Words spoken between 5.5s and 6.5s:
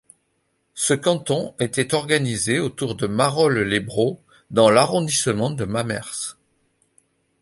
de Mamers.